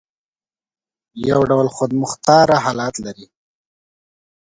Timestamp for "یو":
1.29-1.41